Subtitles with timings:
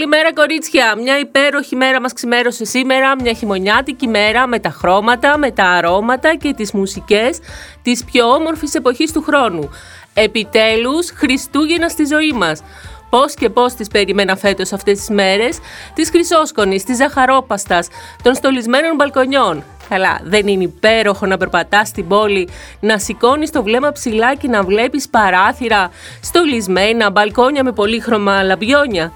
[0.00, 5.50] Καλημέρα κορίτσια, μια υπέροχη μέρα μας ξημέρωσε σήμερα, μια χειμωνιάτικη μέρα με τα χρώματα, με
[5.50, 7.38] τα αρώματα και τις μουσικές
[7.82, 9.70] της πιο όμορφης εποχής του χρόνου.
[10.14, 12.62] Επιτέλους, Χριστούγεννα στη ζωή μας.
[13.10, 15.58] Πώς και πώς τις περίμενα φέτος αυτές τις μέρες,
[15.94, 17.88] της χρυσόσκονης, της ζαχαρόπαστας,
[18.22, 19.64] των στολισμένων μπαλκονιών.
[19.88, 22.48] Καλά, δεν είναι υπέροχο να περπατάς στην πόλη,
[22.80, 25.90] να σηκώνεις το βλέμμα ψηλά και να βλέπεις παράθυρα,
[26.22, 29.12] στολισμένα, μπαλκόνια με πολύχρωμα λαμπιόνια.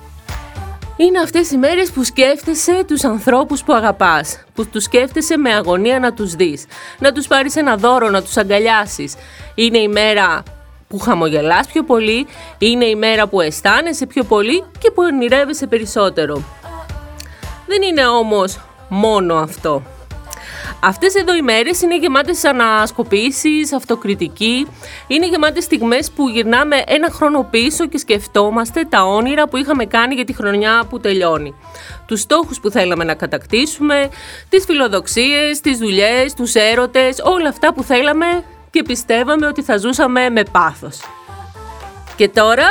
[0.97, 5.99] Είναι αυτές οι μέρες που σκέφτεσαι τους ανθρώπους που αγαπάς, που τους σκέφτεσαι με αγωνία
[5.99, 6.65] να τους δεις,
[6.99, 9.15] να τους πάρεις ένα δώρο, να τους αγκαλιάσεις.
[9.55, 10.43] Είναι η μέρα
[10.89, 12.27] που χαμογελάς πιο πολύ,
[12.59, 16.43] είναι η μέρα που αισθάνεσαι πιο πολύ και που ονειρεύεσαι περισσότερο.
[17.67, 19.83] Δεν είναι όμως μόνο αυτό.
[20.87, 24.67] Αυτές εδώ οι μέρες είναι γεμάτες ανασκοπήσεις, αυτοκριτική.
[25.07, 30.15] Είναι γεμάτες στιγμές που γυρνάμε ένα χρόνο πίσω και σκεφτόμαστε τα όνειρα που είχαμε κάνει
[30.15, 31.55] για τη χρονιά που τελειώνει.
[32.07, 34.09] Τους στόχους που θέλαμε να κατακτήσουμε,
[34.49, 40.31] τις φιλοδοξίες, τις δουλειές, τους έρωτες, όλα αυτά που θέλαμε και πιστεύαμε ότι θα ζούσαμε
[40.31, 41.01] με πάθος.
[42.17, 42.67] Και τώρα,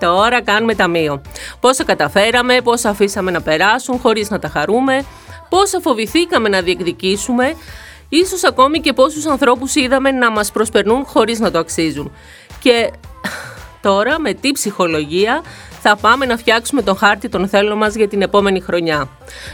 [0.00, 1.22] τώρα κάνουμε ταμείο.
[1.60, 5.04] Πόσα καταφέραμε, πόσα αφήσαμε να περάσουν χωρίς να τα χαρούμε,
[5.54, 7.54] πόσα φοβηθήκαμε να διεκδικήσουμε,
[8.08, 12.12] ίσως ακόμη και πόσους ανθρώπους είδαμε να μας προσπερνούν χωρίς να το αξίζουν.
[12.60, 12.90] Και
[13.80, 15.42] τώρα με τι ψυχολογία
[15.80, 19.08] θα πάμε να φτιάξουμε τον χάρτη των θέλων μας για την επόμενη χρονιά.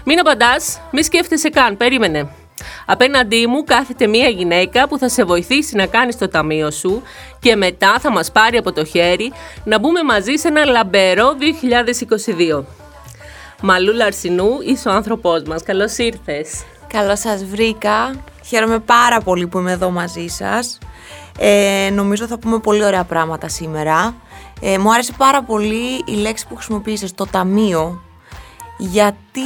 [0.05, 2.29] Μην απαντάς, μη σκέφτεσαι καν, περίμενε.
[2.87, 7.03] Απέναντί μου κάθεται μία γυναίκα που θα σε βοηθήσει να κάνεις το ταμείο σου
[7.41, 9.33] και μετά θα μας πάρει από το χέρι
[9.65, 11.37] να μπούμε μαζί σε ένα λαμπερό
[12.59, 12.80] 2022.
[13.61, 15.63] Μαλούλα Αρσινού, είσαι ο άνθρωπός μας.
[15.63, 16.63] Καλώς ήρθες.
[16.87, 18.15] Καλώς σας βρήκα.
[18.47, 20.79] Χαίρομαι πάρα πολύ που είμαι εδώ μαζί σας.
[21.39, 24.15] Ε, νομίζω θα πούμε πολύ ωραία πράγματα σήμερα.
[24.61, 28.03] Ε, μου άρεσε πάρα πολύ η λέξη που χρησιμοποίησες, το ταμείο,
[28.79, 29.41] γιατί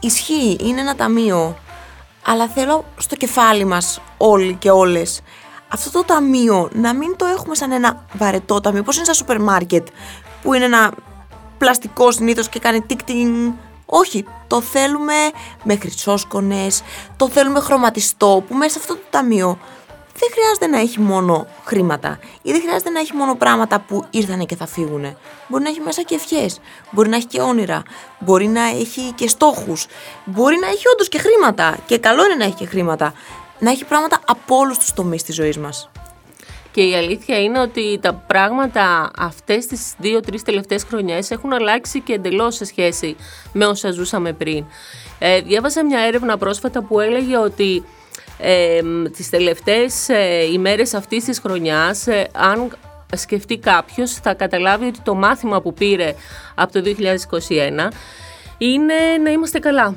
[0.00, 1.56] ισχύει, είναι ένα ταμείο
[2.26, 5.20] αλλά θέλω στο κεφάλι μας όλοι και όλες
[5.68, 9.40] αυτό το ταμείο να μην το έχουμε σαν ένα βαρετό ταμείο, πώς είναι σαν σούπερ
[9.40, 9.86] μάρκετ
[10.42, 10.92] που είναι ένα
[11.60, 13.00] πλαστικό συνήθως και κάνει τικ
[13.92, 15.14] όχι, το θέλουμε
[15.62, 16.82] με χρυσόσκονες,
[17.16, 19.58] το θέλουμε χρωματιστό που μέσα σε αυτό το ταμείο
[20.20, 24.44] δεν χρειάζεται να έχει μόνο χρήματα ή δεν χρειάζεται να έχει μόνο πράγματα που ήρθανε
[24.44, 25.16] και θα φύγουν.
[25.48, 26.60] Μπορεί να έχει μέσα και ευχές,
[26.90, 27.82] μπορεί να έχει και όνειρα,
[28.18, 29.86] μπορεί να έχει και στόχους,
[30.24, 31.78] μπορεί να έχει όντως και χρήματα.
[31.86, 33.12] Και καλό είναι να έχει και χρήματα.
[33.58, 35.90] Να έχει πράγματα από όλους τους τομείς της ζωής μας.
[36.72, 42.12] Και η αλήθεια είναι ότι τα πράγματα αυτές τις δύο-τρεις τελευταίες χρονιές έχουν αλλάξει και
[42.12, 43.16] εντελώς σε σχέση
[43.52, 44.64] με όσα ζούσαμε πριν.
[45.18, 47.84] Ε, διάβασα μια έρευνα πρόσφατα που έλεγε ότι
[48.38, 48.80] ε,
[49.16, 52.76] τις τελευταίες ε, ημέρες αυτής της χρονιάς, ε, αν
[53.16, 56.14] σκεφτεί κάποιος, θα καταλάβει ότι το μάθημα που πήρε
[56.54, 57.92] από το 2021
[58.58, 59.94] είναι να είμαστε καλά.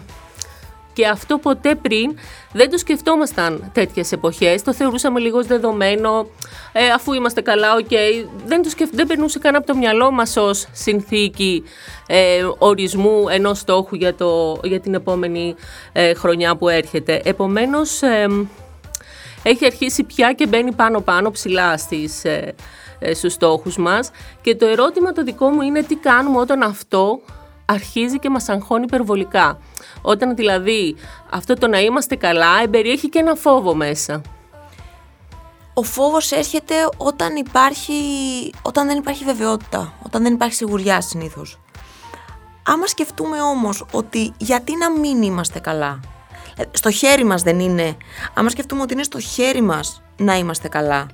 [0.94, 2.18] Και αυτό ποτέ πριν
[2.52, 6.28] δεν το σκεφτόμασταν τέτοιες εποχές, το θεωρούσαμε λίγο δεδομένο,
[6.72, 7.90] ε, αφού είμαστε καλά, οκ,
[8.46, 8.90] δεν, το σκεφ...
[8.90, 11.64] δεν περνούσε καν από το μυαλό μας ως συνθήκη
[12.08, 15.56] ε, ορισμού ενός στόχου για, το, για την επόμενη
[15.92, 17.22] ε, χρονιά που έρχεται.
[17.26, 18.00] Επομένως,
[19.44, 24.12] έχει αρχίσει πια και μπαίνει πάνω-πάνω ψηλά στις, ε, στους στόχους μας.
[24.42, 27.20] Και το ερώτημα το δικό μου είναι τι κάνουμε όταν αυτό
[27.66, 29.60] αρχίζει και μας αγχώνει υπερβολικά.
[30.02, 30.96] Όταν δηλαδή
[31.30, 34.22] αυτό το να είμαστε καλά εμπεριέχει και ένα φόβο μέσα.
[35.74, 37.94] Ο φόβος έρχεται όταν, υπάρχει,
[38.62, 41.60] όταν δεν υπάρχει βεβαιότητα, όταν δεν υπάρχει σιγουριά συνήθως.
[42.64, 46.00] Άμα σκεφτούμε όμως ότι γιατί να μην είμαστε καλά,
[46.58, 47.98] ε, στο χέρι μας δεν είναι,
[48.34, 51.08] άμα σκεφτούμε ότι είναι στο χέρι μας να είμαστε καλά,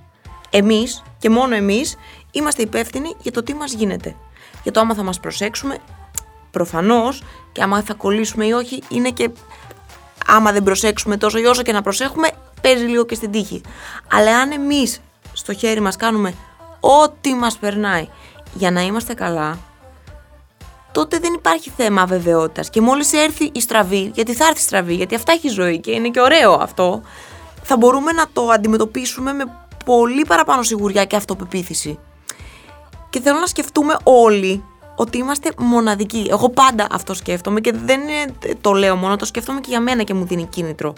[0.49, 1.95] εμείς και μόνο εμείς
[2.31, 4.15] είμαστε υπεύθυνοι για το τι μας γίνεται.
[4.63, 5.77] Για το άμα θα μας προσέξουμε
[6.51, 9.29] προφανώς και άμα θα κολλήσουμε ή όχι είναι και
[10.27, 12.29] άμα δεν προσέξουμε τόσο ή όσο και να προσέχουμε
[12.61, 13.61] παίζει λίγο και στην τύχη.
[14.11, 15.01] Αλλά αν εμείς
[15.33, 16.33] στο χέρι μας κάνουμε
[16.79, 18.07] ό,τι μας περνάει
[18.53, 19.57] για να είμαστε καλά
[20.91, 22.69] τότε δεν υπάρχει θέμα αβεβαιότητας.
[22.69, 25.91] Και μόλις έρθει η στραβή, γιατί θα έρθει η στραβή, γιατί αυτά έχει ζωή και
[25.91, 27.01] είναι και ωραίο αυτό,
[27.63, 29.43] θα μπορούμε να το αντιμετωπίσουμε με
[29.85, 31.99] πολύ παραπάνω σιγουριά και αυτοπεποίθηση.
[33.09, 34.63] Και θέλω να σκεφτούμε όλοι
[34.99, 36.27] ότι είμαστε μοναδικοί.
[36.29, 38.01] Εγώ πάντα αυτό σκέφτομαι και δεν
[38.61, 40.93] το λέω μόνο, το σκέφτομαι και για μένα και μου δίνει κίνητρο.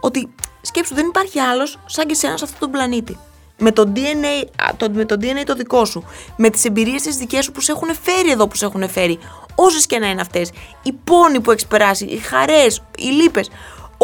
[0.00, 3.18] Ότι σκέψου, δεν υπάρχει άλλος σαν και σένα σε αυτόν τον πλανήτη.
[3.58, 6.04] Με το, DNA, το, με το DNA το δικό σου,
[6.36, 9.18] με τις εμπειρίες τις δικές σου που σε έχουν φέρει εδώ που σε έχουν φέρει,
[9.54, 10.50] όσες και να είναι αυτές,
[10.82, 13.50] οι πόνοι που έχεις περάσει, οι χαρές, οι λύπες,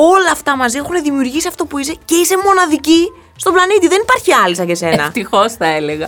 [0.03, 3.89] όλα αυτά μαζί έχουν δημιουργήσει αυτό που είσαι και είσαι μοναδική στον πλανήτη.
[3.89, 5.03] Δεν υπάρχει άλλη σαν και εσένα.
[5.03, 6.05] Ευτυχώς θα έλεγα.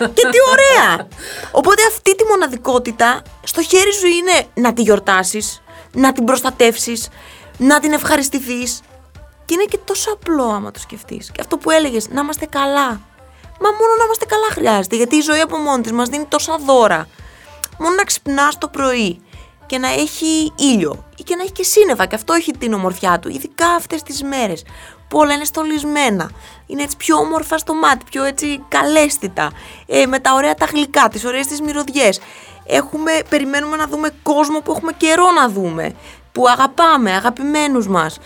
[0.00, 1.08] Ε, και τι ωραία!
[1.50, 7.08] Οπότε αυτή τη μοναδικότητα στο χέρι σου είναι να τη γιορτάσεις, να την προστατεύσεις,
[7.56, 8.80] να την ευχαριστηθείς.
[9.44, 11.30] Και είναι και τόσο απλό άμα το σκεφτείς.
[11.32, 13.00] Και αυτό που έλεγες, να είμαστε καλά.
[13.60, 16.58] Μα μόνο να είμαστε καλά χρειάζεται, γιατί η ζωή από μόνη της μας δίνει τόσα
[16.66, 17.08] δώρα.
[17.78, 19.20] Μόνο να ξυπνάς το πρωί
[19.66, 23.18] και να έχει ήλιο ή και να έχει και σύννεφα και αυτό έχει την ομορφιά
[23.18, 24.64] του, ειδικά αυτές τις μέρες
[25.08, 26.30] που όλα είναι στολισμένα,
[26.66, 29.50] είναι έτσι πιο όμορφα στο μάτι, πιο έτσι καλέσθητα,
[29.86, 32.20] ε, με τα ωραία τα γλυκά, τις ωραίες τις μυρωδιές.
[32.66, 35.94] Έχουμε, περιμένουμε να δούμε κόσμο που έχουμε καιρό να δούμε,
[36.32, 38.18] που αγαπάμε, αγαπημένους μας.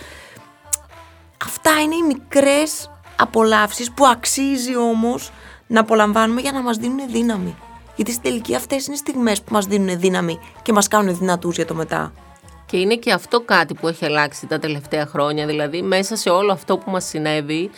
[1.45, 5.31] Αυτά είναι οι μικρές απολαύσεις που αξίζει όμως
[5.67, 7.55] να απολαμβάνουμε για να μας δίνουν δύναμη.
[7.95, 11.65] Γιατί στην τελική αυτές είναι στιγμές που μας δίνουν δύναμη και μας κάνουν δυνατούς για
[11.65, 12.11] το μετά.
[12.69, 15.45] Και είναι και αυτό κάτι που έχει αλλάξει τα τελευταία χρόνια.
[15.45, 17.69] Δηλαδή, μέσα σε όλο αυτό που μας συνέβη,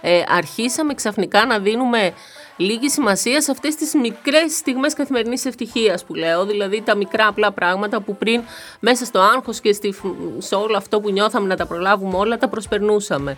[0.00, 2.12] ε, αρχίσαμε ξαφνικά να δίνουμε
[2.56, 7.52] λίγη σημασία σε αυτές τις μικρές στιγμές καθημερινής ευτυχίας που λέω, δηλαδή τα μικρά απλά
[7.52, 8.42] πράγματα που πριν
[8.80, 9.94] μέσα στο άγχος και στη,
[10.38, 13.36] σε όλο αυτό που νιώθαμε να τα προλάβουμε όλα τα προσπερνούσαμε.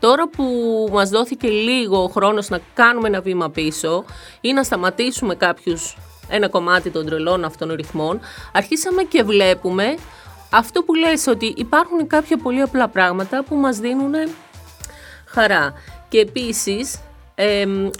[0.00, 0.44] Τώρα που
[0.92, 4.04] μας δόθηκε λίγο χρόνος να κάνουμε ένα βήμα πίσω
[4.40, 5.96] ή να σταματήσουμε κάποιους
[6.28, 8.20] ένα κομμάτι των τρελών αυτών ρυθμών,
[8.52, 9.94] αρχίσαμε και βλέπουμε
[10.52, 14.14] αυτό που λες ότι υπάρχουν κάποια πολύ απλά πράγματα που μας δίνουν
[15.26, 15.72] χαρά.
[16.08, 16.98] Και επίσης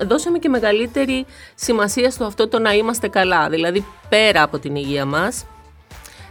[0.06, 5.04] δώσαμε και μεγαλύτερη σημασία στο αυτό το να είμαστε καλά, δηλαδή πέρα από την υγεία
[5.04, 5.44] μας.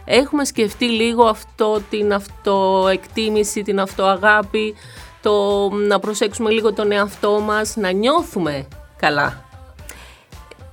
[0.04, 4.74] Έχουμε σκεφτεί λίγο αυτό, την αυτοεκτίμηση, την αυτοαγάπη,
[5.22, 9.44] το να προσέξουμε λίγο τον εαυτό μας, να νιώθουμε καλά.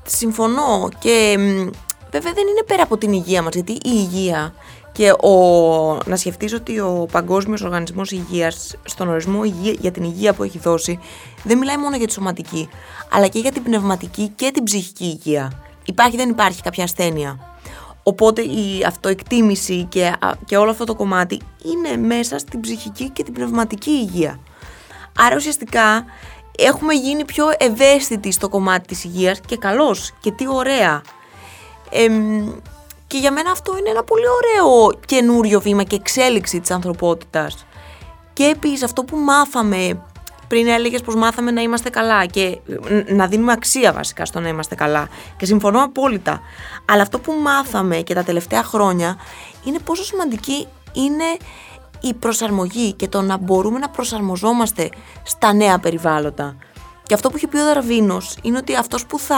[0.05, 1.35] Συμφωνώ και
[2.11, 4.53] βέβαια δεν είναι πέρα από την υγεία μας, γιατί η υγεία
[4.91, 5.33] και ο,
[6.05, 10.59] να σκεφτείς ότι ο Παγκόσμιος Οργανισμός Υγείας στον ορισμό υγεία, για την υγεία που έχει
[10.59, 10.99] δώσει
[11.43, 12.69] δεν μιλάει μόνο για τη σωματική,
[13.11, 15.51] αλλά και για την πνευματική και την ψυχική υγεία.
[15.85, 17.39] Υπάρχει δεν υπάρχει κάποια ασθένεια.
[18.03, 20.13] Οπότε η αυτοεκτίμηση και,
[20.45, 24.39] και όλο αυτό το κομμάτι είναι μέσα στην ψυχική και την πνευματική υγεία.
[25.17, 26.05] Άρα ουσιαστικά
[26.57, 31.01] έχουμε γίνει πιο ευαίσθητοι στο κομμάτι της υγείας και καλώς και τι ωραία.
[33.09, 37.65] Και για μένα αυτό είναι ένα πολύ ωραίο καινούριο βήμα και εξέλιξη της ανθρωπότητας.
[38.33, 40.01] Και επίσης αυτό που μάθαμε
[40.47, 42.59] πριν έλεγες πως μάθαμε να είμαστε καλά και
[43.07, 45.07] να δίνουμε αξία βασικά στο να είμαστε καλά.
[45.37, 46.41] Και συμφωνώ απόλυτα.
[46.85, 49.17] Αλλά αυτό που μάθαμε και τα τελευταία χρόνια
[49.63, 51.37] είναι πόσο σημαντική είναι
[51.99, 54.89] η προσαρμογή και το να μπορούμε να προσαρμοζόμαστε
[55.23, 56.55] στα νέα περιβάλλοντα.
[57.03, 59.37] Και αυτό που έχει πει ο Δαρβίνος είναι ότι αυτός που θα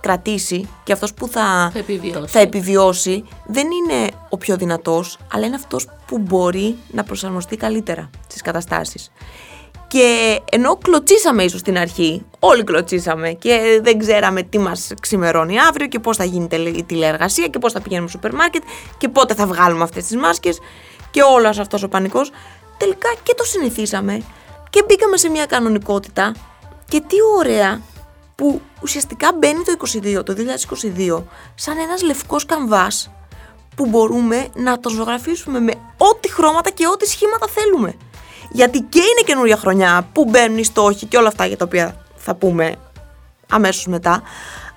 [0.00, 1.72] κρατήσει και αυτός που θα,
[2.26, 3.24] θα, επιβιώσει.
[3.46, 9.12] δεν είναι ο πιο δυνατός, αλλά είναι αυτός που μπορεί να προσαρμοστεί καλύτερα στις καταστάσεις.
[9.88, 15.86] Και ενώ κλωτσίσαμε ίσως στην αρχή, όλοι κλωτσίσαμε και δεν ξέραμε τι μας ξημερώνει αύριο
[15.86, 18.62] και πώς θα γίνει η τηλεεργασία και πώς θα πηγαίνουμε στο σούπερ μάρκετ
[18.98, 20.58] και πότε θα βγάλουμε αυτές τις μάσκες
[21.10, 22.30] και όλος αυτός ο πανικός,
[22.76, 24.22] τελικά και το συνηθίσαμε
[24.70, 26.34] και μπήκαμε σε μια κανονικότητα
[26.88, 27.80] και τι ωραία
[28.38, 29.72] που ουσιαστικά μπαίνει το
[30.18, 30.34] 22, το
[30.96, 31.22] 2022
[31.54, 33.10] σαν ένας λευκός καμβάς
[33.76, 37.96] που μπορούμε να το ζωγραφίσουμε με ό,τι χρώματα και ό,τι σχήματα θέλουμε
[38.50, 42.04] γιατί και είναι καινούρια χρονιά που μπαίνουν οι στόχοι και όλα αυτά για τα οποία
[42.16, 42.76] θα πούμε
[43.50, 44.22] αμέσως μετά,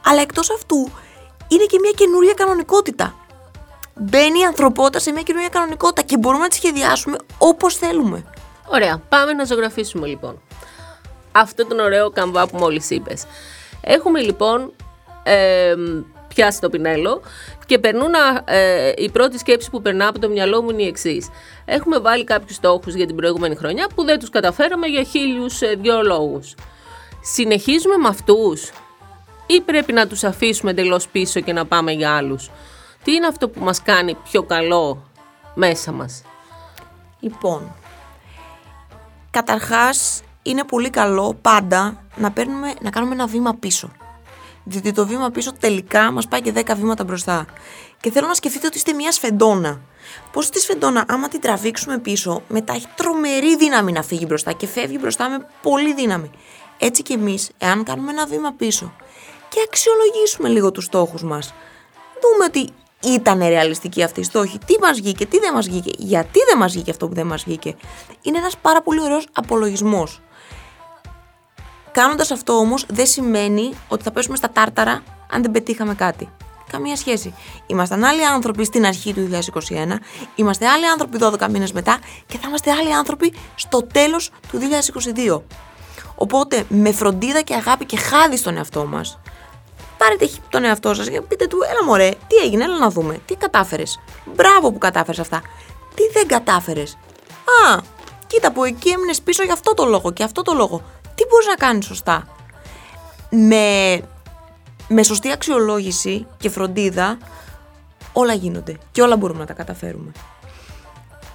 [0.06, 0.92] αλλά εκτός αυτού
[1.48, 3.16] είναι και μια καινούρια κανονικότητα.
[3.96, 8.26] Μπαίνει η ανθρωπότητα σε μια καινούρια κανονικότητα και μπορούμε να τη σχεδιάσουμε όπως θέλουμε.
[8.68, 10.42] Ωραία, πάμε να ζωγραφίσουμε λοιπόν.
[11.32, 13.26] Αυτό τον ωραίο καμβά που μόλις είπες.
[13.82, 14.72] Έχουμε λοιπόν
[15.24, 15.74] ε,
[16.28, 17.22] πιάσει το πινέλο
[17.66, 18.14] και περνούν,
[18.46, 21.30] ε, η πρώτη σκέψη που περνά από το μυαλό μου είναι η εξής.
[21.66, 25.76] Έχουμε βάλει κάποιους στόχους για την προηγούμενη χρονιά που δεν τους καταφέραμε για χίλιους ε,
[25.82, 26.56] δυο λόγους.
[27.22, 28.72] Συνεχίζουμε με αυτούς
[29.48, 32.50] ή πρέπει να τους αφήσουμε εντελώς πίσω και να πάμε για άλλους;
[33.04, 35.04] Τι είναι αυτό που μας κάνει πιο καλό
[35.54, 36.22] μέσα μας;
[37.20, 37.76] Λοιπόν,
[39.32, 43.92] καταρχάς είναι πολύ καλό πάντα να, παίρνουμε, να κάνουμε ένα βήμα πίσω.
[44.64, 47.46] Διότι το βήμα πίσω τελικά μας πάει και 10 βήματα μπροστά.
[48.02, 49.80] Και θέλω να σκεφτείτε ότι είστε μια σφεντόνα.
[50.32, 54.68] Πώς τη σφεντόνα, άμα την τραβήξουμε πίσω, μετά έχει τρομερή δύναμη να φύγει μπροστά και
[54.68, 56.30] φεύγει μπροστά με πολύ δύναμη.
[56.78, 58.94] Έτσι κι εμείς, εάν κάνουμε ένα βήμα πίσω
[59.50, 61.54] και αξιολογήσουμε λίγο τους στόχους μας,
[62.22, 66.40] δούμε ότι ήταν ρεαλιστική αυτή η στόχη, τι μας βγήκε, τι δεν μας βγήκε, γιατί
[66.50, 67.76] δεν μας βγήκε αυτό που δεν μας βγήκε.
[68.22, 70.22] Είναι ένας πάρα πολύ ωραίος απολογισμός.
[71.92, 76.30] Κάνοντας αυτό όμως δεν σημαίνει ότι θα πέσουμε στα τάρταρα αν δεν πετύχαμε κάτι.
[76.72, 77.34] καμία σχέση.
[77.68, 80.00] Ήμασταν άλλοι άνθρωποι στην αρχή του 2021,
[80.36, 84.60] είμαστε άλλοι άνθρωποι 12 μήνες μετά και θα είμαστε άλλοι άνθρωποι στο τέλος του
[85.38, 85.42] 2022.
[86.16, 89.20] Οπότε με φροντίδα και αγάπη και χάδι στον εαυτό μας,
[89.98, 93.20] πάρετε τον εαυτό σας και πείτε του: Έλα, μωρέ, τι έγινε, έλα να δούμε.
[93.26, 94.00] Τι κατάφερες.
[94.36, 95.42] Μπράβο που κατάφερες αυτά.
[95.96, 96.98] Τι δεν κατάφερες.
[97.66, 97.80] Α,
[98.28, 100.82] κοίτα που εκεί έμεινες πίσω για αυτό το λόγο και αυτό το λόγο.
[101.22, 102.28] Τι μπορείς να κάνεις σωστά;
[103.30, 104.00] Με,
[104.88, 107.18] με σωστή αξιολόγηση και φροντίδα,
[108.14, 110.12] όλα γίνονται και όλα μπορούμε να τα καταφέρουμε.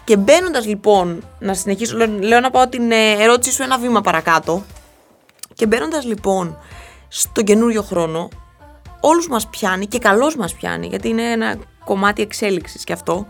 [0.04, 4.64] Και μπαίνοντας λοιπόν, να συνεχίσω, λέω να πάω την ε, ερώτηση σου ένα βήμα παρακάτω.
[5.54, 6.58] Και μπαίνοντας λοιπόν
[7.08, 8.28] στον καινούριο χρόνο,
[9.00, 13.26] όλους μας πιάνει και καλώς μας πιάνει, γιατί είναι ένα κομμάτι εξέλιξης και αυτό,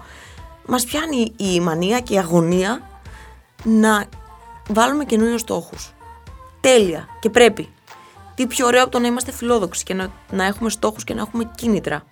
[0.67, 2.81] μας πιάνει η μανία και η αγωνία
[3.63, 4.05] να
[4.69, 5.96] βάλουμε καινούριους στόχους.
[6.67, 7.69] Τέλεια και πρέπει.
[8.35, 11.21] Τι πιο ωραίο από το να είμαστε φιλόδοξοι και να, να έχουμε στόχους και να
[11.21, 12.05] έχουμε κίνητρα.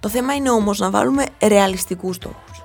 [0.00, 2.64] Το θέμα είναι όμως να βάλουμε ρεαλιστικούς στόχους.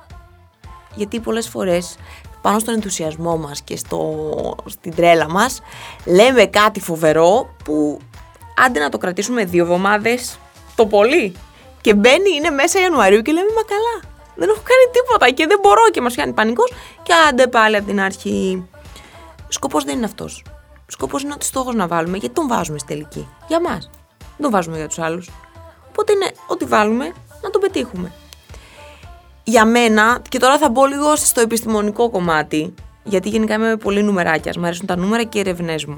[0.96, 1.98] Γιατί πολλές φορές
[2.42, 4.26] πάνω στον ενθουσιασμό μας και στο,
[4.66, 5.62] στην τρέλα μας
[6.06, 8.00] λέμε κάτι φοβερό που
[8.66, 10.38] άντε να το κρατήσουμε δύο εβδομάδες
[10.76, 11.36] το πολύ.
[11.82, 14.14] Και μπαίνει, είναι μέσα Ιανουαρίου και λέμε Μα καλά.
[14.36, 16.72] Δεν έχω κάνει τίποτα και δεν μπορώ και μας πιάνει πανικός.
[17.04, 18.68] Και άντε πάλι από την αρχή.
[19.48, 20.44] Σκοπός δεν είναι αυτός.
[20.88, 22.18] Σκοπός είναι ότι στόχος να βάλουμε.
[22.18, 23.28] Γιατί τον βάζουμε στη τελική.
[23.48, 23.90] Για μας.
[24.18, 25.30] Δεν τον βάζουμε για τους άλλους.
[25.90, 28.12] Οπότε είναι ό,τι βάλουμε να τον πετύχουμε.
[29.44, 32.74] Για μένα, και τώρα θα μπω λίγο στο επιστημονικό κομμάτι,
[33.04, 34.54] γιατί γενικά είμαι πολύ νουμεράκια.
[34.58, 35.96] Μου αρέσουν τα νούμερα και οι ερευνές μου.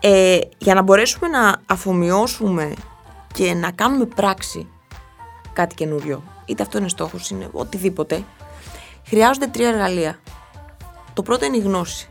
[0.00, 2.74] Ε, για να μπορέσουμε να αφομοιώσουμε
[3.34, 4.68] και να κάνουμε πράξη
[5.52, 8.24] κάτι καινούριο, είτε αυτό είναι στόχος, είναι οτιδήποτε,
[9.06, 10.18] χρειάζονται τρία εργαλεία.
[11.12, 12.08] Το πρώτο είναι η γνώση.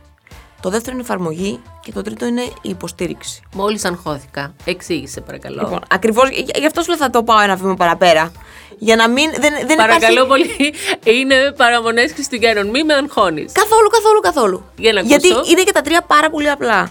[0.64, 3.42] Το δεύτερο είναι η εφαρμογή και το τρίτο είναι η υποστήριξη.
[3.54, 4.54] Μόλις αγχώθηκα.
[4.64, 5.60] Εξήγησε, παρακαλώ.
[5.60, 6.28] Λοιπόν, ακριβώς
[6.58, 8.32] γι' αυτό σου θα το πάω ένα βήμα παραπέρα.
[8.78, 9.30] Για να μην.
[9.30, 10.74] Δεν, δεν παρακαλώ πολύ.
[11.04, 12.68] Είναι παραμονές Χριστουγέννων.
[12.68, 13.52] Μην με αγχώνεις.
[13.52, 14.64] Καθόλου, καθόλου, καθόλου.
[14.76, 16.88] Για να Γιατί είναι και τα τρία πάρα πολύ απλά.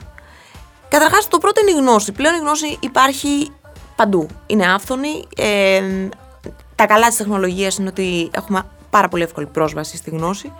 [0.87, 2.11] Καταρχάς, το πρώτο είναι η γνώση.
[2.11, 3.51] Πλέον η γνώση υπάρχει
[3.95, 4.27] παντού.
[4.45, 5.27] Είναι άφθονη.
[5.35, 5.81] Ε,
[6.75, 10.51] τα καλά της τεχνολογίας είναι ότι έχουμε πάρα πολύ εύκολη πρόσβαση στη γνώση.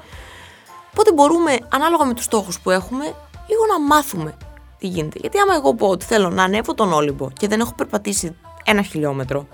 [0.94, 3.04] Οπότε μπορούμε, ανάλογα με τους στόχους που έχουμε,
[3.48, 4.38] λίγο να μάθουμε
[4.78, 5.18] τι γίνεται.
[5.22, 8.82] Γιατί άμα εγώ πω ότι θέλω να ανέβω τον Όλυμπο και δεν έχω περπατήσει ένα
[8.82, 9.48] χιλιόμετρο,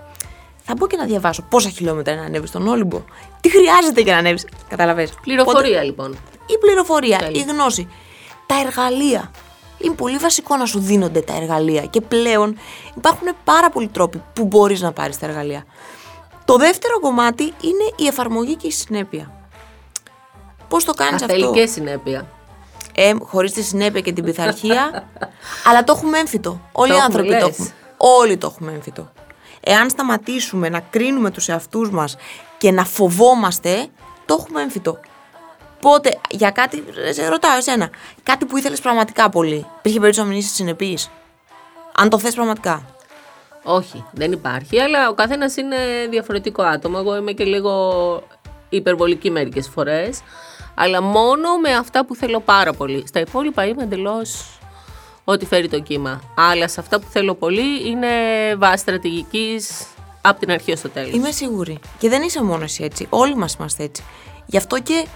[0.62, 3.02] θα μπω και να διαβάσω πόσα χιλιόμετρα είναι να ανέβεις στον Όλυμπο.
[3.40, 4.46] Τι χρειάζεται για να ανέβεις.
[4.68, 5.14] Καταλαβαίνετε.
[5.22, 6.12] Πληροφορία Οπότε, λοιπόν.
[6.46, 7.88] Η πληροφορία, η γνώση.
[8.46, 9.30] Τα εργαλεία
[9.78, 12.58] είναι πολύ βασικό να σου δίνονται τα εργαλεία και πλέον
[12.96, 15.64] υπάρχουν πάρα πολλοί τρόποι που μπορείς να πάρεις τα εργαλεία.
[16.44, 19.39] Το δεύτερο κομμάτι είναι η εφαρμογή και η συνέπεια.
[20.70, 22.26] Πώς το κάνεις αυτό; Θέλει και συνέπεια.
[22.94, 25.08] Ε, χωρίς τη συνέπεια και την πειθαρχία,
[25.68, 26.60] αλλά το έχουμε έμφυτο.
[26.72, 27.70] Όλοι οι άνθρωποι το έχουμε.
[27.96, 29.12] Όλοι το έχουμε έμφυτο.
[29.60, 32.16] Εάν σταματήσουμε να κρίνουμε τους εαυτούς μας
[32.58, 33.86] και να φοβόμαστε,
[34.26, 34.98] το έχουμε έμφυτο.
[35.80, 37.90] Πότε, για κάτι, σε ρωτάω εσένα,
[38.22, 39.66] κάτι που ήθελες πραγματικά πολύ.
[39.78, 41.10] Υπήρχε περίπτωση να μην είσαι συνεπής;
[41.96, 42.84] Αν το θες πραγματικά.
[43.62, 45.76] Όχι, δεν υπάρχει, αλλά ο καθένας είναι
[46.10, 46.96] διαφορετικό άτομο.
[47.00, 47.72] Εγώ είμαι και λίγο
[48.70, 50.20] υπερβολική μερικές φορές.
[50.74, 53.04] Αλλά μόνο με αυτά που θέλω πάρα πολύ.
[53.06, 54.58] Στα υπόλοιπα είμαι εντελώς
[55.24, 56.20] ό,τι φέρει το κύμα.
[56.36, 58.08] Αλλά σε αυτά που θέλω πολύ είναι
[58.56, 59.86] βάση στρατηγικής
[60.20, 61.14] από την αρχή στο τέλος.
[61.14, 61.78] Είμαι σίγουρη.
[61.98, 63.06] Και δεν είσαι μόνο εσύ έτσι.
[63.10, 64.04] Όλοι μας είμαστε έτσι.
[64.46, 65.06] Γι' αυτό και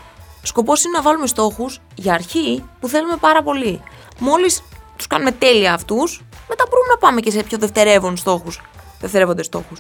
[0.47, 3.81] Σκοπός είναι να βάλουμε στόχους για αρχή που θέλουμε πάρα πολύ.
[4.19, 4.63] Μόλις
[4.97, 8.61] τους κάνουμε τέλεια αυτούς, μετά μπορούμε να πάμε και σε πιο δευτερεύον στόχους,
[9.01, 9.79] δευτερεύοντες στόχους.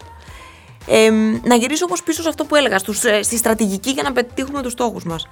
[0.86, 1.10] Ε,
[1.42, 4.62] να γυρίσω όμως πίσω σε αυτό που έλεγα, στους, ε, στη στρατηγική για να πετύχουμε
[4.62, 5.26] τους στόχους μας.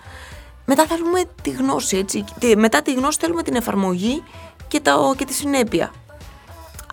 [0.64, 2.25] Μετά θέλουμε τη γνώση, έτσι.
[2.56, 4.23] Μετά τη γνώση θέλουμε την εφαρμογή
[4.68, 5.92] και, το, και τη συνέπεια.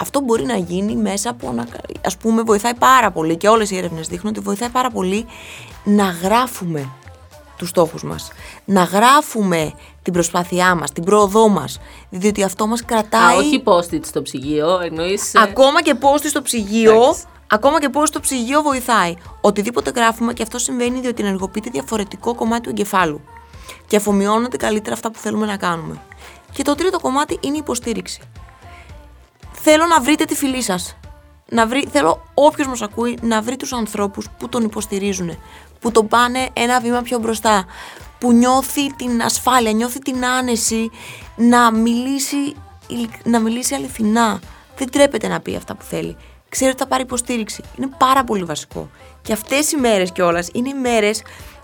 [0.02, 1.68] Αυτό μπορεί να γίνει μέσα από να,
[2.06, 5.26] ας πούμε, βοηθάει πάρα πολύ και όλες οι έρευνες δείχνουν ότι βοηθάει πάρα πολύ
[5.84, 6.90] να γράφουμε
[7.58, 8.32] τους στόχους μας.
[8.66, 9.74] Να γράφουμε
[10.04, 13.36] την προσπάθειά μας, την πρόοδό μας, διότι αυτό μας κρατάει...
[13.36, 15.34] Α, όχι post στο ψυγείο, εννοείς...
[15.34, 17.16] Ε, ακόμα και post στο ψυγείο,
[17.50, 19.16] ακόμα και post στο ψυγείο βοηθάει.
[19.42, 23.22] Οτιδήποτε γράφουμε και αυτό συμβαίνει διότι ενεργοποιείται διαφορετικό κομμάτι του εγκεφάλου
[23.88, 26.02] και αφομοιώνονται καλύτερα αυτά που θέλουμε να κάνουμε.
[26.52, 28.22] Και το τρίτο κομμάτι είναι η υποστήριξη.
[29.52, 30.98] Θέλω να βρείτε τη φιλή σας.
[31.50, 35.38] Να βρει, θέλω όποιος μας ακούει να βρει τους ανθρώπους που τον υποστηρίζουν,
[35.80, 37.66] που τον πάνε ένα βήμα πιο μπροστά,
[38.20, 40.92] που νιώθει την ασφάλεια, νιώθει την άνεση
[41.36, 42.56] να μιλήσει,
[43.24, 44.40] να μιλήσει αληθινά.
[44.78, 46.18] Δεν τρέπεται να πει αυτά που θέλει.
[46.50, 47.64] Ξέρει ότι θα πάρει υποστήριξη.
[47.78, 48.90] Είναι πάρα πολύ βασικό.
[49.22, 51.22] Και αυτές οι μέρες κιόλας είναι οι μέρες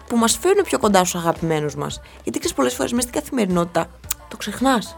[0.08, 2.01] που μας φέρνουν πιο κοντά στους αγαπημένους μας.
[2.24, 3.89] Γιατί ξέρεις, πολλές φορές μέσα στην καθημερινότητα
[4.27, 4.98] το ξεχνάς.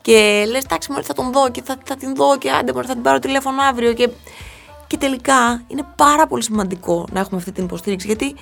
[0.00, 2.86] Και λες, εντάξει, μόλι θα τον δω και θα, θα την δω και άντε, μόλι
[2.86, 3.92] θα την πάρω τηλέφωνο αύριο.
[3.92, 4.10] Και
[4.86, 8.06] Και τελικά είναι πάρα πολύ σημαντικό να έχουμε αυτή την υποστήριξη.
[8.06, 8.34] Γιατί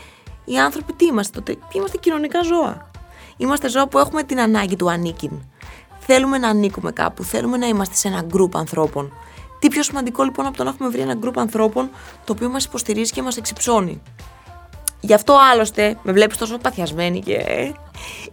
[0.44, 2.90] οι άνθρωποι τι είμαστε τότε, είμαστε κοινωνικά ζώα.
[3.36, 5.30] Είμαστε ζώα που έχουμε την ανάγκη του ανήκειν.
[5.98, 9.12] Θέλουμε να ανήκουμε κάπου, θέλουμε να είμαστε σε ένα γκρουπ ανθρώπων.
[9.60, 11.90] Τι πιο σημαντικό λοιπόν από το να έχουμε βρει ένα γκρουπ ανθρώπων
[12.24, 14.02] το οποίο μας υποστηρίζει και μας εξυψώνει.
[15.00, 17.72] Γι' αυτό άλλωστε με βλέπεις τόσο παθιασμένη και.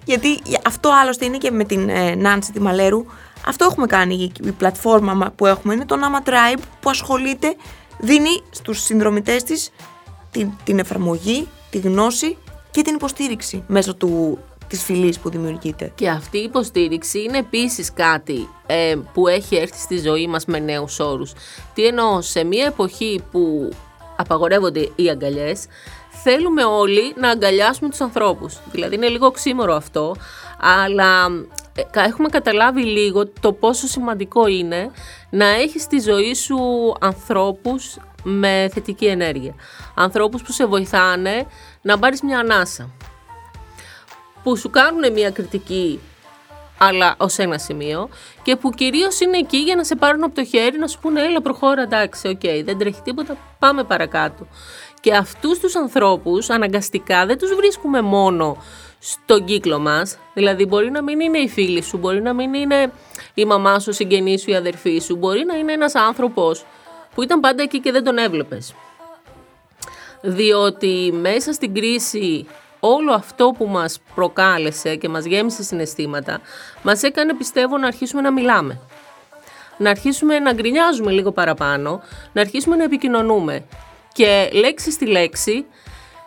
[0.06, 3.06] Γιατί αυτό άλλωστε είναι και με την ε, Νάνση τη Μαλέρου.
[3.48, 4.32] Αυτό έχουμε κάνει.
[4.44, 7.56] Η πλατφόρμα που έχουμε είναι το Nama Tribe που ασχολείται,
[8.00, 9.72] δίνει στους συνδρομητές της
[10.32, 12.38] την, την εφαρμογή, τη γνώση
[12.72, 15.92] και την υποστήριξη μέσω του, της φυλής που δημιουργείται.
[15.96, 20.60] Και αυτή η υποστήριξη είναι επίσης κάτι ε, που έχει έρθει στη ζωή μας με
[20.60, 21.34] νέους όρους.
[21.74, 23.70] Τι εννοώ, σε μια εποχή που
[24.16, 25.66] απαγορεύονται οι αγκαλιές,
[26.24, 28.58] θέλουμε όλοι να αγκαλιάσουμε τους ανθρώπους.
[28.72, 30.16] Δηλαδή είναι λίγο οξύμορο αυτό,
[30.60, 31.26] αλλά
[31.76, 34.92] ε, έχουμε καταλάβει λίγο το πόσο σημαντικό είναι
[35.30, 36.58] να έχεις στη ζωή σου
[37.00, 39.54] ανθρώπους με θετική ενέργεια.
[39.96, 41.46] Ανθρώπους που σε βοηθάνε
[41.82, 42.90] να πάρεις μια ανάσα.
[44.48, 46.00] Που σου κάνουν μια κριτική
[46.78, 48.10] αλλά ως ένα σημείο
[48.44, 51.22] και που κυρίως είναι εκεί για να σε πάρουν από το χέρι να σου πούνε
[51.22, 54.48] έλα προχώρα εντάξει, οκ, δεν τρέχει τίποτα, πάμε παρακάτω.
[55.02, 58.64] Και αυτούς τους ανθρώπους αναγκαστικά δεν τους βρίσκουμε μόνο
[59.00, 62.92] στον κύκλο μας, δηλαδή μπορεί να μην είναι η φίλη σου, μπορεί να μην είναι
[63.34, 66.66] η μαμά σου, ο συγγενής σου, η αδερφή σου, μπορεί να είναι ένας άνθρωπος
[67.16, 68.74] που ήταν πάντα εκεί και δεν τον έβλεπες.
[70.22, 72.48] Διότι μέσα στην κρίση
[72.80, 76.42] όλο αυτό που μας προκάλεσε και μας γέμισε συναισθήματα,
[76.84, 78.80] μας έκανε πιστεύω να αρχίσουμε να μιλάμε.
[79.78, 82.02] Να αρχίσουμε να γκρινιάζουμε λίγο παραπάνω,
[82.34, 83.66] να αρχίσουμε να επικοινωνούμε.
[84.14, 85.66] Και λέξη στη λέξη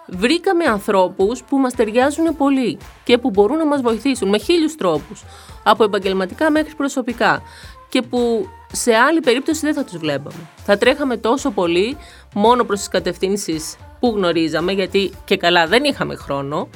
[0.07, 5.25] βρήκαμε ανθρώπους που μας ταιριάζουν πολύ και που μπορούν να μας βοηθήσουν με χίλιους τρόπους,
[5.63, 7.43] από επαγγελματικά μέχρι προσωπικά
[7.89, 10.49] και που σε άλλη περίπτωση δεν θα τους βλέπαμε.
[10.65, 11.97] Θα τρέχαμε τόσο πολύ
[12.35, 16.69] μόνο προς τις κατευθύνσεις που γνωρίζαμε, γιατί και καλά δεν είχαμε χρόνο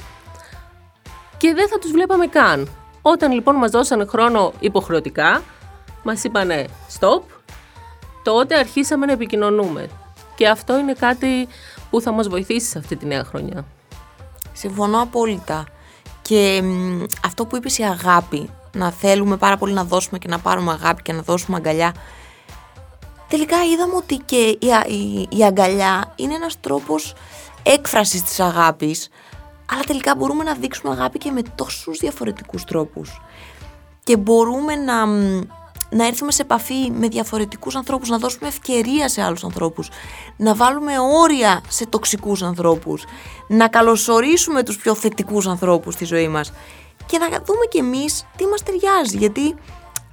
[1.37, 2.69] και δεν θα τους βλέπαμε καν.
[3.01, 5.41] Όταν λοιπόν μας δώσανε χρόνο υποχρεωτικά,
[6.03, 6.67] μας είπανε
[6.99, 7.21] stop,
[8.23, 9.89] τότε αρχίσαμε να επικοινωνούμε.
[10.35, 11.47] Και αυτό είναι κάτι
[11.89, 13.65] που θα μας βοηθήσει σε αυτή τη νέα χρονιά.
[14.53, 15.65] Συμφωνώ απόλυτα.
[16.21, 16.63] Και
[17.25, 21.01] αυτό που είπες η αγάπη, να θέλουμε πάρα πολύ να δώσουμε και να πάρουμε αγάπη
[21.01, 21.93] και να δώσουμε αγκαλιά.
[23.27, 27.13] Τελικά είδαμε ότι και η, η, η αγκαλιά είναι ένας τρόπος
[27.63, 29.09] έκφρασης της αγάπης,
[29.71, 33.21] αλλά τελικά μπορούμε να δείξουμε αγάπη και με τόσους διαφορετικούς τρόπους.
[34.03, 35.05] Και μπορούμε να
[35.89, 39.89] να έρθουμε σε επαφή με διαφορετικούς ανθρώπους, να δώσουμε ευκαιρία σε άλλους ανθρώπους,
[40.37, 43.05] να βάλουμε όρια σε τοξικούς ανθρώπους,
[43.47, 46.53] να καλωσορίσουμε τους πιο θετικούς ανθρώπους στη ζωή μας
[47.05, 49.55] και να δούμε κι εμείς τι μας ταιριάζει, γιατί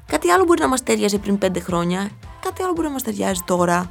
[0.07, 2.11] κάτι άλλο μπορεί να μας ταιριάζει πριν πέντε χρόνια,
[2.42, 3.90] κάτι άλλο μπορεί να μας ταιριάζει τώρα.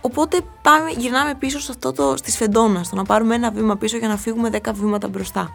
[0.00, 3.96] Οπότε πάμε, γυρνάμε πίσω σε αυτό το, στη σφεντόνα, στο να πάρουμε ένα βήμα πίσω
[3.96, 5.52] για να φύγουμε δέκα βήματα μπροστά.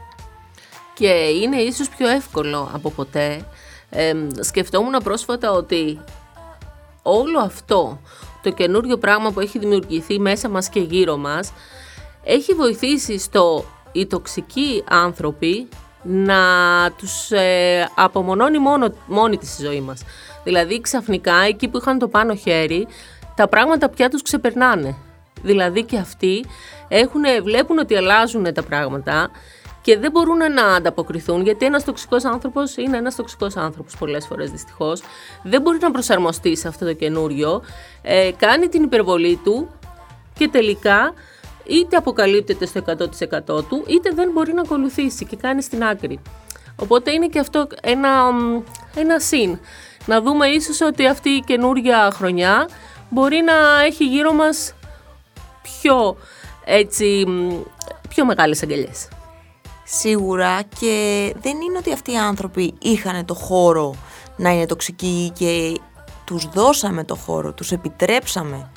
[0.93, 1.07] Και
[1.41, 3.45] είναι ίσως πιο εύκολο από ποτέ
[3.89, 5.99] ε, σκεφτόμουν πρόσφατα ότι
[7.01, 7.99] όλο αυτό
[8.41, 11.53] το καινούριο πράγμα που έχει δημιουργηθεί μέσα μας και γύρω μας
[12.23, 15.67] έχει βοηθήσει στο οι τοξικοί άνθρωποι
[16.03, 16.35] να
[16.97, 20.01] τους ε, απομονώνει μόνο, μόνη της ζωή μας.
[20.47, 22.87] Δηλαδή ξαφνικά εκεί που είχαν το πάνω χέρι
[23.35, 24.95] τα πράγματα πια τους ξεπερνάνε.
[25.41, 26.45] Δηλαδή και αυτοί
[26.87, 29.29] έχουν, βλέπουν ότι αλλάζουν τα πράγματα
[29.81, 34.51] και δεν μπορούν να ανταποκριθούν γιατί ένας τοξικός άνθρωπος είναι ένας τοξικός άνθρωπος πολλές φορές
[34.51, 35.01] δυστυχώς.
[35.43, 37.61] Δεν μπορεί να προσαρμοστεί σε αυτό το καινούριο,
[38.01, 39.69] ε, κάνει την υπερβολή του
[40.33, 41.13] και τελικά
[41.63, 46.19] είτε αποκαλύπτεται στο 100% του είτε δεν μπορεί να ακολουθήσει και κάνει στην άκρη.
[46.75, 48.09] Οπότε είναι και αυτό ένα,
[48.95, 49.59] ένα συν.
[50.07, 52.69] Να δούμε ίσως ότι αυτή η καινούργια χρονιά
[53.09, 54.73] μπορεί να έχει γύρω μας
[55.61, 56.17] πιο,
[56.65, 57.25] έτσι,
[58.09, 59.07] πιο μεγάλες αγκαλιές
[59.87, 63.95] σίγουρα και δεν είναι ότι αυτοί οι άνθρωποι είχαν το χώρο
[64.37, 65.79] να είναι τοξικοί και
[66.25, 68.71] τους δώσαμε το χώρο, τους επιτρέψαμε.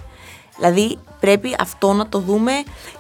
[0.57, 2.53] Δηλαδή πρέπει αυτό να το δούμε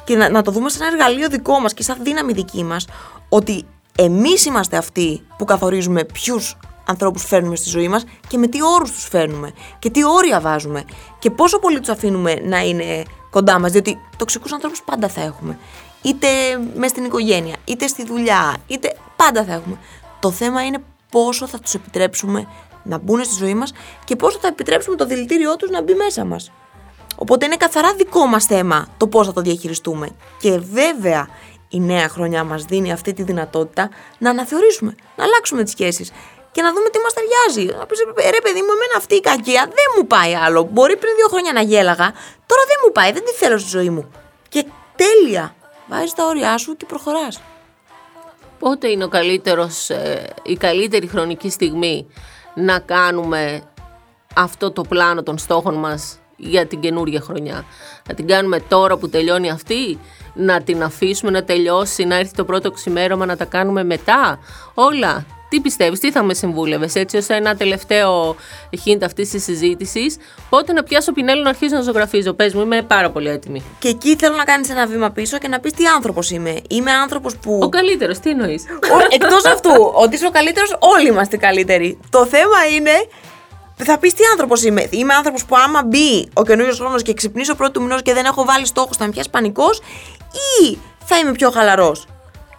[0.04, 2.86] και να, να το δούμε σαν ένα εργαλείο δικό μας και σαν δύναμη δική μας
[3.28, 3.64] ότι
[3.96, 6.56] εμείς είμαστε αυτοί που καθορίζουμε ποιους
[6.90, 10.84] ανθρώπους φέρνουμε στη ζωή μας και με τι όρους τους φέρνουμε και τι όρια βάζουμε
[11.18, 15.58] και πόσο πολύ τους αφήνουμε να είναι κοντά μας διότι τοξικούς ανθρώπους πάντα θα έχουμε
[16.02, 16.28] είτε
[16.74, 19.78] μες στην οικογένεια, είτε στη δουλειά, είτε πάντα θα έχουμε.
[20.20, 20.78] Το θέμα είναι
[21.10, 22.46] πόσο θα τους επιτρέψουμε
[22.82, 23.72] να μπουν στη ζωή μας
[24.04, 26.52] και πόσο θα επιτρέψουμε το δηλητήριό τους να μπει μέσα μας.
[27.16, 30.08] Οπότε είναι καθαρά δικό μας θέμα το πώς θα το διαχειριστούμε.
[30.38, 31.28] Και βέβαια
[31.68, 36.12] η νέα χρονιά μας δίνει αυτή τη δυνατότητα να αναθεωρήσουμε, να αλλάξουμε τις σχέσεις,
[36.52, 37.78] και να δούμε τι μας ταιριάζει.
[37.78, 37.98] Να πεις
[38.30, 40.68] ρε παιδί μου, εμένα αυτή η κακία δεν μου πάει άλλο.
[40.72, 42.08] Μπορεί πριν δύο χρόνια να γέλαγα,
[42.46, 44.10] τώρα δεν μου πάει, δεν τη θέλω στη ζωή μου.
[44.48, 44.64] Και
[44.96, 45.54] τέλεια.
[45.86, 47.40] Βάζεις τα όρια σου και προχωράς.
[48.58, 52.06] Πότε είναι ο καλύτερος, ε, η καλύτερη χρονική στιγμή
[52.54, 53.62] να κάνουμε
[54.34, 57.64] αυτό το πλάνο των στόχων μας για την καινούργια χρονιά;
[58.08, 59.98] Να την κάνουμε τώρα που τελειώνει αυτή,
[60.34, 64.38] να την αφήσουμε να τελειώσει, να έρθει το πρώτο ξημέρωμα να τα κάνουμε μετά;
[64.74, 68.36] Όλα τι πιστεύεις, τι θα με συμβούλευες, έτσι ώστε ένα τελευταίο
[68.84, 70.16] hint αυτής της συζήτησης.
[70.48, 72.32] Πότε να πιάσω πινέλο να αρχίσω να ζωγραφίζω.
[72.32, 73.62] Πες μου, είμαι πάρα πολύ έτοιμη.
[73.78, 76.60] Και εκεί θέλω να κάνεις ένα βήμα πίσω και να πεις τι άνθρωπος είμαι.
[76.68, 77.58] Είμαι άνθρωπος που.
[77.62, 78.64] Ο καλύτερος, τι εννοείς;
[79.10, 81.98] Εκτός αυτού, ότι είσαι ο καλύτερος, όλοι είμαστε καλύτεροι.
[82.10, 82.90] Το θέμα είναι
[83.84, 84.86] θα πεις τι άνθρωπος είμαι.
[84.90, 88.24] Είμαι άνθρωπος που άμα μπει ο καινούριος χρόνος και ξυπνήσω πρώτο του μηνός και δεν
[88.24, 89.82] έχω βάλει στόχο, θα με πιάσει πανικός,
[90.60, 92.06] ή θα είμαι πιο χαλαρός.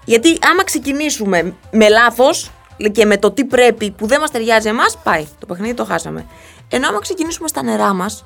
[0.05, 2.51] Γιατί άμα ξεκινήσουμε με λάθος,
[2.89, 5.27] και με το τι πρέπει που δεν μας ταιριάζει εμάς, πάει.
[5.39, 6.25] Το παιχνίδι το χάσαμε.
[6.69, 8.25] Ενώ άμα ξεκινήσουμε στα νερά μας,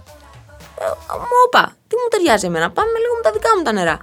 [0.80, 0.84] ε,
[1.46, 4.00] όπα, τι μου ταιριάζει εμένα, πάμε λίγο με τα δικά μου τα νερά.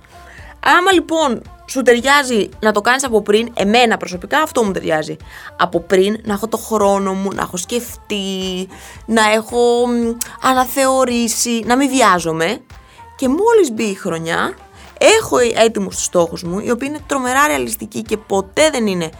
[0.65, 5.17] Άμα λοιπόν σου ταιριάζει να το κάνεις από πριν, εμένα προσωπικά αυτό μου ταιριάζει.
[5.57, 8.69] Από πριν να έχω το χρόνο μου, να έχω σκεφτεί,
[9.07, 9.87] να έχω
[10.43, 12.61] αναθεωρήσει, να μην βιάζομαι.
[13.17, 14.55] Και μόλις μπει η χρονιά,
[14.99, 19.11] έχω έτοιμους του στόχους μου, οι οποίοι είναι τρομερά ρεαλιστικοί και ποτέ δεν είναι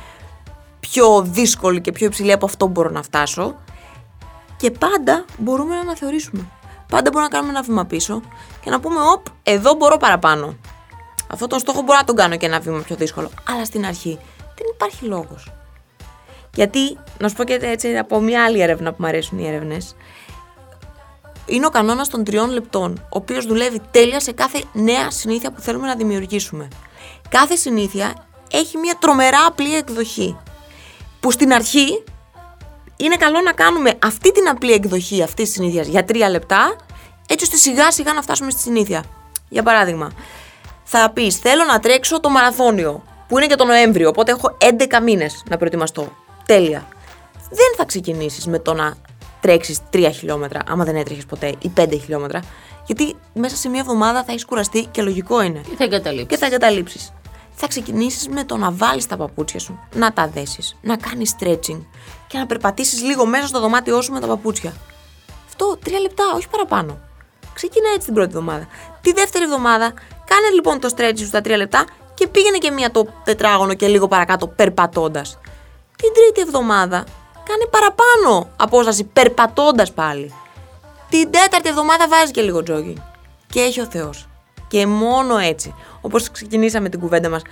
[0.92, 3.55] πιο δύσκολη και πιο υψηλή από αυτό που μπορώ να φτάσω.
[4.57, 6.46] Και πάντα μπορούμε να αναθεωρήσουμε.
[6.88, 8.22] Πάντα μπορούμε να κάνουμε ένα βήμα πίσω
[8.61, 10.57] και να πούμε, Οπ, εδώ μπορώ παραπάνω.
[11.33, 13.31] Αυτό τον στόχο μπορώ να τον κάνω και ένα βήμα πιο δύσκολο.
[13.48, 15.52] Αλλά στην αρχή δεν υπάρχει λόγος.
[16.55, 19.96] Γιατί, να σου πω και έτσι από μια άλλη έρευνα που μου αρέσουν οι έρευνες,
[21.46, 25.61] είναι ο κανόνας των τριών λεπτών, ο οποίος δουλεύει τέλεια σε κάθε νέα συνήθεια που
[25.61, 26.68] θέλουμε να δημιουργήσουμε.
[27.28, 30.37] Κάθε συνήθεια έχει μια τρομερά απλή εκδοχή
[31.22, 32.04] που στην αρχή
[32.96, 36.76] είναι καλό να κάνουμε αυτή την απλή εκδοχή αυτής της συνήθειας για τρία λεπτά,
[37.28, 39.04] έτσι ώστε σιγά σιγά να φτάσουμε στη συνήθεια.
[39.48, 40.11] Για παράδειγμα,
[40.85, 45.00] θα πεις: Θέλω να τρέξω το μαραθώνιο, που είναι και το Νοέμβριο, οπότε έχω 11
[45.02, 46.12] μήνες να προετοιμαστώ.
[46.46, 46.87] Τέλεια.
[47.50, 48.94] Δεν θα ξεκινήσεις με το να
[49.40, 52.40] τρέξεις 3 χιλιόμετρα, άμα δεν έτρεχες ποτέ, ή 5 χιλιόμετρα,
[52.87, 55.61] γιατί μέσα σε μία εβδομάδα θα έχεις κουραστεί και λογικό είναι.
[55.68, 56.26] Και θα εγκαταλείψεις.
[56.28, 57.12] Και θα εγκαταλείψεις
[57.54, 61.80] θα ξεκινήσεις με το να βάλεις τα παπούτσια σου, να τα δέσεις, να κάνεις stretching
[62.26, 64.74] και να περπατήσεις λίγο μέσα στο δωμάτιό σου με τα παπούτσια.
[65.46, 66.98] Αυτό τρία λεπτά, όχι παραπάνω.
[67.54, 68.66] Ξεκινά έτσι την πρώτη εβδομάδα.
[69.00, 69.92] Τη δεύτερη εβδομάδα
[70.24, 71.84] κάνε λοιπόν το stretching σου στα τρία λεπτά
[72.14, 75.38] και πήγαινε και μία το τετράγωνο και λίγο παρακάτω περπατώντας.
[75.96, 77.04] Την τρίτη εβδομάδα
[77.44, 80.34] κάνε παραπάνω απόσταση περπατώντας πάλι.
[81.08, 83.00] Την τέταρτη εβδομάδα βάζεις και λίγο jogging.
[83.46, 84.26] Και έχει ο Θεός.
[84.72, 87.42] Και μόνο έτσι, όπως ξεκινήσαμε την κουβέντα μας,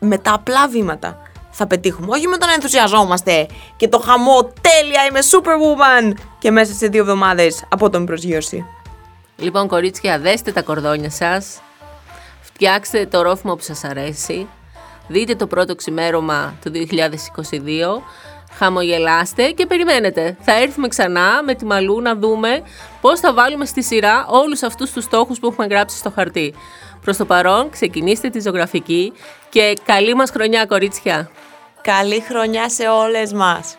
[0.00, 2.06] με τα απλά βήματα θα πετύχουμε.
[2.10, 7.00] Όχι με το να ενθουσιαζόμαστε και το χαμό τέλεια, είμαι superwoman και μέσα σε δύο
[7.00, 8.64] εβδομάδες από τον προσγείωση.
[9.36, 11.60] Λοιπόν, κορίτσια, δέστε τα κορδόνια σας.
[12.40, 14.48] Φτιάξτε το ρόφημα που σας αρέσει.
[15.06, 18.02] Δείτε το πρώτο ξημέρωμα του 2022
[18.58, 20.36] χαμογελάστε και περιμένετε.
[20.40, 22.62] Θα έρθουμε ξανά με τη Μαλού να δούμε
[23.00, 26.54] πώς θα βάλουμε στη σειρά όλους αυτούς τους στόχους που έχουμε γράψει στο χαρτί.
[27.00, 29.12] Προς το παρόν, ξεκινήστε τη ζωγραφική
[29.48, 31.30] και καλή μας χρονιά, κορίτσια!
[31.82, 33.76] Καλή χρονιά σε όλες μας!